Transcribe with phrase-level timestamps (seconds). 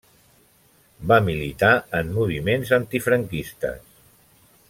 [1.11, 1.69] Va militar
[1.99, 3.87] en moviments antifranquistes.